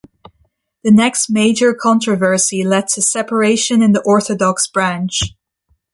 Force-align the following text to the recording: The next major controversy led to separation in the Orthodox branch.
The 0.83 0.89
next 0.89 1.29
major 1.29 1.75
controversy 1.75 2.63
led 2.63 2.87
to 2.87 3.03
separation 3.03 3.83
in 3.83 3.91
the 3.91 4.01
Orthodox 4.01 4.65
branch. 4.65 5.19